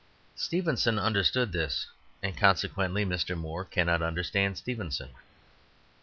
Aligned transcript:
Stevenson 0.35 0.97
understood 0.97 1.51
this, 1.51 1.85
and 2.23 2.35
consequently 2.35 3.05
Mr. 3.05 3.37
Moore 3.37 3.63
cannot 3.65 4.01
understand 4.01 4.57
Stevenson. 4.57 5.11